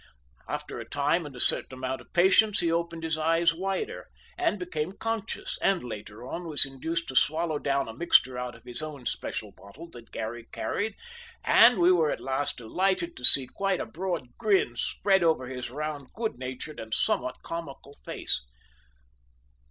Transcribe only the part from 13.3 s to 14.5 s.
quite a broad